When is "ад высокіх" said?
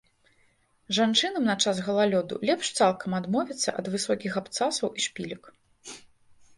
3.83-4.31